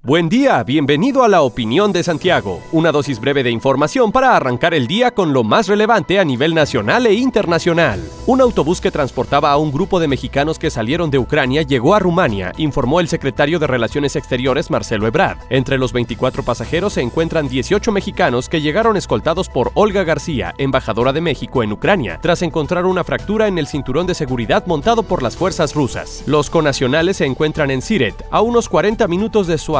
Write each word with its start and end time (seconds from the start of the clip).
Buen 0.00 0.28
día, 0.28 0.62
bienvenido 0.62 1.24
a 1.24 1.28
la 1.28 1.42
opinión 1.42 1.92
de 1.92 2.04
Santiago, 2.04 2.62
una 2.70 2.92
dosis 2.92 3.18
breve 3.18 3.42
de 3.42 3.50
información 3.50 4.12
para 4.12 4.36
arrancar 4.36 4.72
el 4.72 4.86
día 4.86 5.10
con 5.10 5.32
lo 5.32 5.42
más 5.42 5.66
relevante 5.66 6.20
a 6.20 6.24
nivel 6.24 6.54
nacional 6.54 7.04
e 7.08 7.14
internacional. 7.14 8.00
Un 8.24 8.40
autobús 8.40 8.80
que 8.80 8.92
transportaba 8.92 9.50
a 9.50 9.56
un 9.56 9.72
grupo 9.72 9.98
de 9.98 10.06
mexicanos 10.06 10.60
que 10.60 10.70
salieron 10.70 11.10
de 11.10 11.18
Ucrania 11.18 11.62
llegó 11.62 11.96
a 11.96 11.98
Rumania, 11.98 12.52
informó 12.58 13.00
el 13.00 13.08
secretario 13.08 13.58
de 13.58 13.66
Relaciones 13.66 14.14
Exteriores 14.14 14.70
Marcelo 14.70 15.08
Ebrard. 15.08 15.38
Entre 15.50 15.78
los 15.78 15.92
24 15.92 16.44
pasajeros 16.44 16.92
se 16.92 17.00
encuentran 17.00 17.48
18 17.48 17.90
mexicanos 17.90 18.48
que 18.48 18.60
llegaron 18.60 18.96
escoltados 18.96 19.48
por 19.48 19.72
Olga 19.74 20.04
García, 20.04 20.54
embajadora 20.58 21.12
de 21.12 21.22
México 21.22 21.64
en 21.64 21.72
Ucrania, 21.72 22.20
tras 22.22 22.42
encontrar 22.42 22.86
una 22.86 23.02
fractura 23.02 23.48
en 23.48 23.58
el 23.58 23.66
cinturón 23.66 24.06
de 24.06 24.14
seguridad 24.14 24.64
montado 24.64 25.02
por 25.02 25.24
las 25.24 25.36
fuerzas 25.36 25.74
rusas. 25.74 26.22
Los 26.24 26.50
conacionales 26.50 27.16
se 27.16 27.26
encuentran 27.26 27.72
en 27.72 27.82
Siret, 27.82 28.14
a 28.30 28.42
unos 28.42 28.68
40 28.68 29.08
minutos 29.08 29.48
de 29.48 29.58
su 29.58 29.76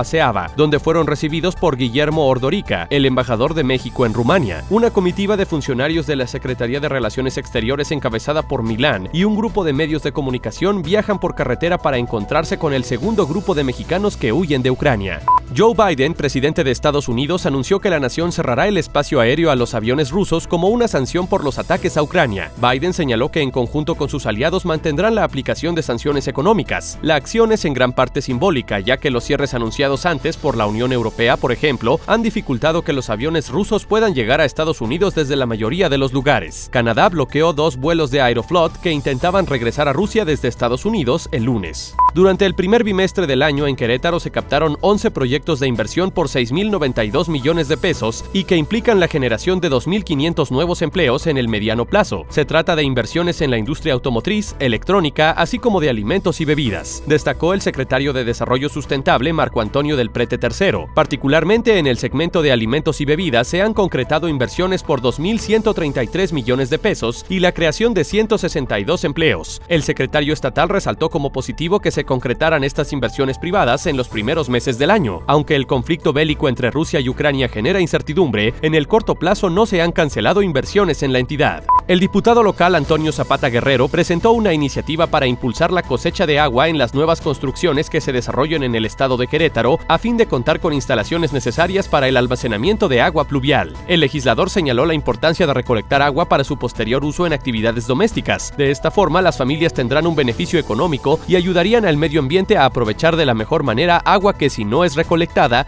donde 0.57 0.79
fueron 0.79 1.07
recibidos 1.07 1.55
por 1.55 1.77
Guillermo 1.77 2.29
Ordorica, 2.29 2.87
el 2.89 3.05
embajador 3.05 3.53
de 3.53 3.63
México 3.63 4.07
en 4.07 4.15
Rumania. 4.15 4.65
Una 4.71 4.91
comitiva 4.91 5.37
de 5.37 5.45
funcionarios 5.45 6.07
de 6.07 6.17
la 6.17 6.27
Secretaría 6.27 6.81
de 6.81 6.89
Relaciones 6.89 7.37
Exteriores 7.37 7.91
encabezada 7.91 8.43
por 8.43 8.63
Milán 8.63 9.11
y 9.13 9.25
un 9.25 9.37
grupo 9.37 9.65
de 9.65 9.75
medios 9.75 10.03
de 10.03 10.13
comunicación 10.13 10.81
viajan 10.81 11.19
por 11.19 11.35
carretera 11.35 11.77
para 11.77 11.99
encontrarse 11.99 12.59
con 12.59 12.73
el 12.73 12.85
segundo 12.85 13.27
grupo 13.27 13.55
de 13.55 13.65
mexicanos 13.65 14.17
que 14.17 14.33
huyen 14.33 14.63
de 14.63 14.71
Ucrania. 14.71 15.21
Joe 15.59 15.75
Biden, 15.75 16.15
presidente 16.15 16.63
de 16.63 16.71
Estados 16.71 17.09
Unidos, 17.09 17.45
anunció 17.45 17.81
que 17.81 17.91
la 17.91 17.99
nación 17.99 18.31
cerrará 18.31 18.69
el 18.69 18.77
espacio 18.77 19.19
aéreo 19.19 19.51
a 19.51 19.57
los 19.57 19.75
aviones 19.75 20.13
rusos 20.13 20.47
como 20.47 20.69
una 20.69 20.87
sanción 20.87 21.27
por 21.27 21.43
los 21.43 21.59
ataques 21.59 21.97
a 21.97 22.03
Ucrania. 22.05 22.53
Biden 22.63 22.93
señaló 22.93 23.33
que 23.33 23.41
en 23.41 23.51
conjunto 23.51 23.97
con 23.97 24.09
sus 24.09 24.27
aliados 24.27 24.65
mantendrán 24.65 25.17
la 25.17 25.25
aplicación 25.25 25.75
de 25.75 25.83
sanciones 25.83 26.29
económicas. 26.29 26.97
La 27.03 27.17
acción 27.17 27.51
es 27.51 27.65
en 27.65 27.75
gran 27.75 27.93
parte 27.93 28.23
simbólica, 28.23 28.79
ya 28.79 28.99
que 28.99 29.11
los 29.11 29.25
cierres 29.25 29.53
anunciados 29.53 30.07
por 30.41 30.57
la 30.57 30.69
Unión 30.69 30.93
Europea, 30.93 31.37
por 31.37 31.51
ejemplo, 31.51 31.99
han 32.07 32.23
dificultado 32.23 32.83
que 32.83 32.93
los 32.93 33.11
aviones 33.11 33.49
rusos 33.49 33.85
puedan 33.85 34.15
llegar 34.15 34.41
a 34.41 34.45
Estados 34.45 34.81
Unidos 34.81 35.17
desde 35.17 35.35
la 35.35 35.47
mayoría 35.47 35.89
de 35.89 35.99
los 35.99 36.13
lugares. 36.13 36.69
Canadá 36.71 37.09
bloqueó 37.09 37.53
dos 37.53 37.79
vuelos 37.79 38.13
de 38.13 38.21
Aeroflot 38.21 38.81
que 38.81 38.93
intentaban 38.93 39.49
regresar 39.49 39.89
a 39.89 39.93
Rusia 39.93 40.25
desde 40.25 40.47
Estados 40.47 40.85
Unidos 40.85 41.29
el 41.33 41.43
lunes. 41.43 41.97
Durante 42.15 42.47
el 42.47 42.55
primer 42.55 42.85
bimestre 42.85 43.27
del 43.27 43.43
año 43.43 43.67
en 43.67 43.75
Querétaro 43.75 44.21
se 44.21 44.31
captaron 44.31 44.79
11 44.83 45.11
proyectos 45.11 45.48
de 45.57 45.67
inversión 45.67 46.11
por 46.11 46.29
6.092 46.29 47.29
millones 47.29 47.69
de 47.69 47.77
pesos 47.77 48.25
y 48.33 48.45
que 48.45 48.57
implican 48.57 49.01
la 49.01 49.09
generación 49.09 49.61
de 49.61 49.71
2.500 49.71 50.51
nuevos 50.51 50.83
empleos 50.83 51.27
en 51.27 51.39
el 51.39 51.49
mediano 51.49 51.87
plazo. 51.87 52.27
Se 52.29 52.45
trata 52.45 52.77
de 52.77 52.83
inversiones 52.83 53.41
en 53.41 53.51
la 53.51 53.59
industria 53.59 53.95
automotriz, 53.95 54.55
electrónica, 54.59 55.31
así 55.31 55.59
como 55.59 55.81
de 55.81 55.89
alimentos 55.89 56.41
y 56.41 56.45
bebidas. 56.45 57.03
Destacó 57.07 57.55
el 57.55 57.63
secretario 57.63 58.13
de 58.13 58.25
Desarrollo 58.25 58.69
Sustentable 58.69 59.33
Marco 59.33 59.61
Antonio 59.61 59.97
del 59.97 60.11
Prete 60.11 60.39
III. 60.41 60.87
Particularmente 60.95 61.79
en 61.79 61.87
el 61.87 61.97
segmento 61.97 62.43
de 62.43 62.53
alimentos 62.53 63.01
y 63.01 63.07
bebidas 63.07 63.49
se 63.49 63.63
han 63.63 63.73
concretado 63.73 64.29
inversiones 64.29 64.83
por 64.83 65.01
2.133 65.01 66.33
millones 66.33 66.69
de 66.71 66.79
pesos 66.79 67.25
y 67.29 67.41
la 67.41 67.53
creación 67.53 67.95
de 67.95 68.05
162 68.05 69.05
empleos. 69.05 69.63
El 69.69 69.83
secretario 69.83 70.33
estatal 70.33 70.69
resaltó 70.69 71.09
como 71.11 71.33
positivo 71.33 71.81
que 71.81 71.91
se 71.91 72.05
concretaran 72.05 72.65
estas 72.65 72.93
inversiones 72.93 73.39
privadas 73.39 73.87
en 73.87 73.97
los 73.97 74.09
primeros 74.09 74.49
meses 74.49 74.79
del 74.79 74.91
año. 74.91 75.23
Aunque 75.29 75.55
el 75.55 75.67
conflicto 75.67 76.15
bélico 76.15 76.49
entre 76.49 76.71
Rusia 76.71 77.01
y 77.01 77.09
Ucrania 77.11 77.51
genera 77.51 77.83
incertidumbre, 77.83 78.55
en 78.63 78.75
el 78.75 78.89
corto 78.89 79.15
plazo 79.15 79.51
no 79.51 79.67
se 79.67 79.83
han 79.83 79.93
cancelado 79.93 80.41
inversiones 80.41 81.03
en 81.03 81.13
la 81.13 81.19
entidad. 81.19 81.65
El 81.87 82.01
diputado 82.01 82.43
local 82.43 82.75
Antonio 82.75 83.13
Zapata 83.13 83.51
Guerrero 83.51 83.89
presentó 83.89 84.33
una 84.33 84.55
iniciativa 84.55 85.07
para 85.07 85.27
impulsar 85.27 85.71
la 85.71 85.83
cosecha 85.83 86.27
de 86.27 86.39
agua 86.39 86.69
en 86.69 86.79
las 86.79 86.95
nuevas 86.95 87.21
construcciones 87.21 87.91
que 87.91 88.01
se 88.01 88.13
desarrollen 88.13 88.63
en 88.63 88.75
el 88.75 88.87
estado 88.87 89.19
de 89.19 89.27
Querétaro 89.27 89.79
a 89.87 89.99
fin 89.99 90.17
de 90.17 90.27
contar 90.27 90.61
con 90.61 90.73
instalaciones 90.73 91.35
necesarias 91.35 91.89
para 91.89 92.09
el 92.09 92.17
almacenamiento 92.17 92.89
de 92.89 93.03
agua 93.03 93.25
pluvial. 93.25 93.75
El 93.87 94.01
legislador 94.01 94.49
señaló 94.49 94.87
la 94.87 94.95
importancia 94.95 95.47
de 95.47 95.53
recolectar 95.53 96.01
agua 96.01 96.27
para 96.27 96.45
su 96.45 96.59
posterior 96.59 97.05
uso 97.05 97.27
en 97.27 97.35
actividades 97.35 97.87
domésticas. 97.87 98.55
De 98.57 98.71
esta 98.71 98.91
forma, 98.91 99.21
las 99.21 99.37
familias 99.37 99.75
tendrán 99.75 100.07
un 100.07 100.17
beneficio 100.17 100.59
económico 100.59 101.21
y 101.29 101.37
ayudarían 101.37 101.85
al 101.85 101.99
medio 101.99 102.21
ambiente 102.21 102.57
a 102.57 102.65
aprovechar 102.65 103.17
de 103.17 103.27
la 103.27 103.35
mejor 103.35 103.63
manera 103.63 103.99
agua 103.99 104.33
que 104.33 104.49
si 104.49 104.65
no 104.65 104.85
es 104.85 104.97
recolectada 104.97 105.18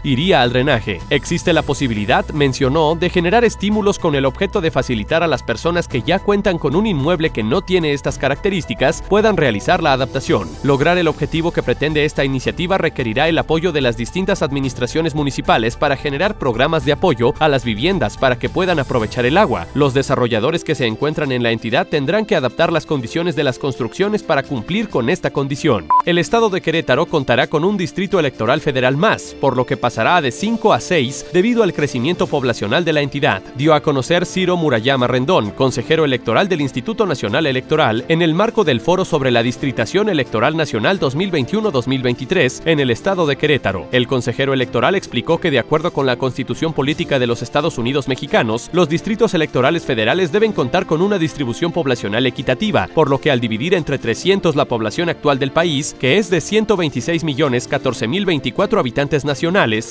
iría 0.03 0.41
al 0.41 0.51
drenaje. 0.51 0.99
Existe 1.09 1.53
la 1.53 1.61
posibilidad, 1.61 2.27
mencionó, 2.29 2.95
de 2.95 3.09
generar 3.09 3.43
estímulos 3.43 3.99
con 3.99 4.15
el 4.15 4.25
objeto 4.25 4.61
de 4.61 4.71
facilitar 4.71 5.23
a 5.23 5.27
las 5.27 5.43
personas 5.43 5.87
que 5.87 6.01
ya 6.01 6.19
cuentan 6.19 6.57
con 6.57 6.75
un 6.75 6.87
inmueble 6.87 7.31
que 7.31 7.43
no 7.43 7.61
tiene 7.61 7.93
estas 7.93 8.17
características 8.17 9.03
puedan 9.07 9.37
realizar 9.37 9.83
la 9.83 9.93
adaptación. 9.93 10.49
Lograr 10.63 10.97
el 10.97 11.07
objetivo 11.07 11.51
que 11.51 11.63
pretende 11.63 12.05
esta 12.05 12.23
iniciativa 12.23 12.77
requerirá 12.77 13.27
el 13.27 13.37
apoyo 13.37 13.71
de 13.71 13.81
las 13.81 13.97
distintas 13.97 14.41
administraciones 14.41 15.15
municipales 15.15 15.75
para 15.75 15.97
generar 15.97 16.37
programas 16.37 16.85
de 16.85 16.93
apoyo 16.93 17.33
a 17.39 17.47
las 17.47 17.63
viviendas 17.63 18.17
para 18.17 18.37
que 18.37 18.49
puedan 18.49 18.79
aprovechar 18.79 19.25
el 19.25 19.37
agua. 19.37 19.67
Los 19.73 19.93
desarrolladores 19.93 20.63
que 20.63 20.75
se 20.75 20.85
encuentran 20.85 21.31
en 21.31 21.43
la 21.43 21.51
entidad 21.51 21.87
tendrán 21.87 22.25
que 22.25 22.35
adaptar 22.35 22.71
las 22.71 22.85
condiciones 22.85 23.35
de 23.35 23.43
las 23.43 23.59
construcciones 23.59 24.23
para 24.23 24.43
cumplir 24.43 24.89
con 24.89 25.09
esta 25.09 25.31
condición. 25.31 25.87
El 26.05 26.17
estado 26.17 26.49
de 26.49 26.61
Querétaro 26.61 27.05
contará 27.05 27.47
con 27.47 27.63
un 27.63 27.77
distrito 27.77 28.19
electoral 28.19 28.61
federal 28.61 28.97
más, 28.97 29.35
por 29.41 29.57
lo 29.57 29.65
que 29.65 29.75
pasará 29.75 30.21
de 30.21 30.31
5 30.31 30.71
a 30.71 30.79
6 30.79 31.25
debido 31.33 31.63
al 31.63 31.73
crecimiento 31.73 32.27
poblacional 32.27 32.85
de 32.85 32.93
la 32.93 33.01
entidad, 33.01 33.41
dio 33.57 33.73
a 33.73 33.81
conocer 33.81 34.25
Ciro 34.25 34.55
Murayama 34.55 35.07
Rendón, 35.07 35.51
consejero 35.51 36.05
electoral 36.05 36.47
del 36.47 36.61
Instituto 36.61 37.05
Nacional 37.05 37.47
Electoral, 37.47 38.05
en 38.07 38.21
el 38.21 38.33
marco 38.33 38.63
del 38.63 38.79
foro 38.79 39.03
sobre 39.03 39.31
la 39.31 39.43
Distritación 39.43 40.07
Electoral 40.07 40.55
Nacional 40.55 40.99
2021-2023 40.99 42.61
en 42.65 42.79
el 42.79 42.91
estado 42.91 43.25
de 43.25 43.35
Querétaro. 43.35 43.87
El 43.91 44.07
consejero 44.07 44.53
electoral 44.53 44.95
explicó 44.95 45.39
que 45.39 45.51
de 45.51 45.59
acuerdo 45.59 45.91
con 45.91 46.05
la 46.05 46.17
Constitución 46.17 46.73
Política 46.73 47.17
de 47.17 47.27
los 47.27 47.41
Estados 47.41 47.77
Unidos 47.79 48.07
Mexicanos, 48.07 48.69
los 48.71 48.87
distritos 48.87 49.33
electorales 49.33 49.83
federales 49.83 50.31
deben 50.31 50.53
contar 50.53 50.85
con 50.85 51.01
una 51.01 51.17
distribución 51.17 51.71
poblacional 51.71 52.27
equitativa, 52.27 52.87
por 52.93 53.09
lo 53.09 53.19
que 53.19 53.31
al 53.31 53.39
dividir 53.39 53.73
entre 53.73 53.97
300 53.97 54.55
la 54.55 54.65
población 54.65 55.09
actual 55.09 55.39
del 55.39 55.51
país, 55.51 55.95
que 55.99 56.19
es 56.19 56.29
de 56.29 56.41
126 56.41 57.23
millones 57.23 57.67
14 57.67 58.07
mil 58.07 58.25
24 58.25 58.79
habitantes 58.79 59.25
nacionales, 59.25 59.30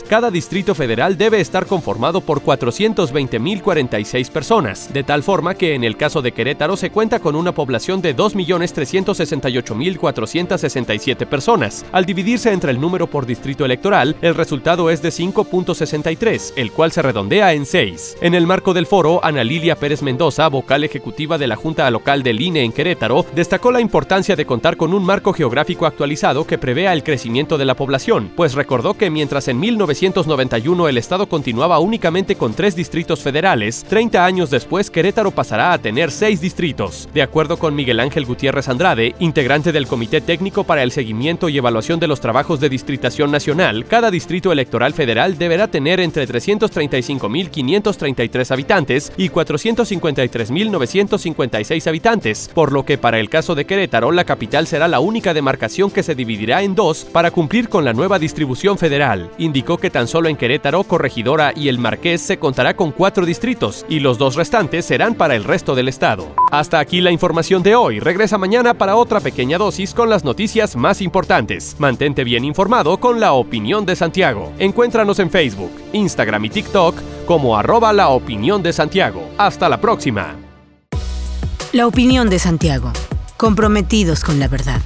cada 0.09 0.31
distrito 0.31 0.75
federal 0.75 1.17
debe 1.17 1.41
estar 1.41 1.65
conformado 1.65 2.21
por 2.21 2.43
420 2.43 3.39
mil 3.39 3.63
46 3.63 4.29
personas, 4.29 4.93
de 4.93 5.03
tal 5.03 5.23
forma 5.23 5.55
que 5.55 5.75
en 5.75 5.83
el 5.83 5.97
caso 5.97 6.21
de 6.21 6.33
Querétaro 6.33 6.77
se 6.77 6.91
cuenta 6.91 7.21
con 7.21 7.35
una 7.35 7.53
población 7.53 8.03
de 8.03 8.13
2 8.13 8.35
millones 8.35 8.73
368 8.75 9.75
mil 9.75 9.99
467 9.99 11.27
personas. 11.27 11.87
Al 11.91 12.05
dividirse 12.05 12.53
entre 12.53 12.71
el 12.71 12.81
número 12.81 13.07
por 13.07 13.25
distrito 13.25 13.65
electoral, 13.65 14.15
el 14.21 14.35
resultado 14.35 14.91
es 14.91 15.01
de 15.01 15.09
5.63, 15.09 16.53
el 16.57 16.71
cual 16.71 16.93
se 16.93 17.03
redondea 17.03 17.55
en 17.55 17.65
6. 17.65 18.19
En 18.21 18.35
el 18.35 18.47
marco 18.47 18.75
del 18.75 18.87
foro, 18.87 19.25
Ana 19.25 19.43
Lilia 19.43 19.77
Pérez 19.77 20.03
Mendoza, 20.03 20.49
vocal 20.49 20.85
ejecutiva 20.85 21.39
de 21.39 21.47
la 21.47 21.57
Junta 21.57 21.91
Local 21.91 22.23
del 22.23 22.41
INE 22.41 22.63
en 22.63 22.73
Querétaro, 22.73 23.25
destacó 23.35 23.73
la 23.73 23.81
importancia 23.81 24.37
de 24.37 24.45
contar 24.45 24.77
con 24.77 24.93
un 24.93 25.05
marco 25.05 25.33
geográfico 25.33 25.87
actualizado 25.87 26.47
que 26.47 26.59
prevea 26.59 26.93
el 26.93 27.03
crecimiento 27.03 27.57
de 27.57 27.65
la 27.65 27.75
población, 27.75 28.31
pues 28.37 28.55
recordó 28.55 28.95
que 28.95 29.11
mientras 29.11 29.30
en 29.31 29.61
1991 29.61 30.89
el 30.89 30.99
Estado 30.99 31.29
continuaba 31.29 31.79
únicamente 31.79 32.35
con 32.35 32.53
tres 32.53 32.75
distritos 32.75 33.21
federales, 33.21 33.85
30 33.89 34.25
años 34.25 34.51
después 34.51 34.91
Querétaro 34.91 35.31
pasará 35.31 35.73
a 35.73 35.79
tener 35.79 36.11
seis 36.11 36.41
distritos. 36.41 37.09
De 37.15 37.23
acuerdo 37.23 37.57
con 37.57 37.77
Miguel 37.77 38.01
Ángel 38.01 38.25
Gutiérrez 38.25 38.69
Andrade, 38.69 39.15
integrante 39.21 39.71
del 39.71 39.87
Comité 39.87 40.21
Técnico 40.21 40.65
para 40.65 40.83
el 40.83 40.91
Seguimiento 40.91 41.49
y 41.49 41.59
Evaluación 41.59 42.01
de 42.01 42.09
los 42.09 42.21
Trabajos 42.21 42.59
de 42.59 42.69
Distritación 42.69 43.31
Nacional, 43.31 43.87
cada 43.87 44.11
Distrito 44.11 44.51
Electoral 44.51 44.95
Federal 44.95 45.39
deberá 45.39 45.69
tener 45.69 46.01
entre 46.01 46.27
335.533 46.27 48.51
habitantes 48.51 49.13
y 49.17 49.29
453.956 49.29 51.87
habitantes, 51.87 52.51
por 52.53 52.73
lo 52.73 52.85
que 52.85 52.99
para 52.99 53.21
el 53.21 53.31
caso 53.31 53.55
de 53.55 53.65
Querétaro 53.65 54.11
la 54.11 54.25
capital 54.25 54.67
será 54.67 54.89
la 54.89 54.99
única 54.99 55.35
demarcación 55.35 55.93
que 55.93 56.03
se 56.03 56.17
dividirá 56.17 56.63
en 56.63 56.75
dos 56.75 57.05
para 57.05 57.31
cumplir 57.31 57.69
con 57.69 57.85
la 57.85 57.93
nueva 57.93 58.19
distribución 58.19 58.77
federal. 58.77 59.20
Indicó 59.39 59.79
que 59.79 59.91
tan 59.91 60.09
solo 60.09 60.29
en 60.29 60.37
Querétaro, 60.37 60.85
Corregidora 60.85 61.53
y 61.55 61.69
El 61.69 61.79
Marqués 61.79 62.21
se 62.21 62.39
contará 62.39 62.75
con 62.75 62.93
cuatro 62.93 63.27
distritos 63.27 63.85
y 63.89 64.01
los 64.01 64.19
dos 64.19 64.37
restantes 64.37 64.85
serán 64.85 65.15
para 65.15 65.37
el 65.37 65.45
resto 65.45 65.75
del 65.75 65.89
estado. 65.89 66.29
Hasta 66.51 66.79
aquí 66.79 67.01
la 67.01 67.11
información 67.11 67.63
de 67.63 67.75
hoy. 67.75 68.01
Regresa 68.01 68.39
mañana 68.39 68.75
para 68.75 68.97
otra 68.97 69.21
pequeña 69.21 69.59
dosis 69.59 69.95
con 69.95 70.11
las 70.11 70.25
noticias 70.25 70.77
más 70.77 71.01
importantes. 71.01 71.77
Mantente 71.79 72.25
bien 72.25 72.45
informado 72.45 72.99
con 72.99 73.21
la 73.21 73.33
opinión 73.33 73.87
de 73.87 73.97
Santiago. 73.97 74.53
Encuéntranos 74.59 75.19
en 75.19 75.31
Facebook, 75.31 75.73
Instagram 75.93 76.45
y 76.45 76.51
TikTok 76.51 76.97
como 77.27 77.57
arroba 77.57 77.93
la 77.93 78.09
opinión 78.09 78.63
de 78.63 78.73
Santiago. 78.73 79.29
Hasta 79.39 79.69
la 79.69 79.81
próxima. 79.81 80.35
La 81.73 81.87
opinión 81.87 82.29
de 82.29 82.41
Santiago. 82.41 82.93
Comprometidos 83.37 84.25
con 84.25 84.41
la 84.41 84.49
verdad. 84.49 84.81